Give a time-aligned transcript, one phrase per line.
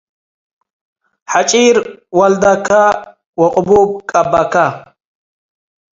[1.31, 1.77] ሐጪር
[2.17, 2.69] ወለደከ
[3.41, 4.55] ወቅቡብ ቀበከ